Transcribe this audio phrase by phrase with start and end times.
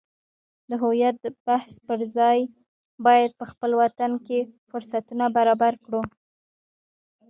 [0.69, 2.39] د هویت د بحث پرځای
[3.05, 3.45] باید په
[3.81, 4.39] وطن کې
[4.69, 6.01] فرصتونه برابر کړو.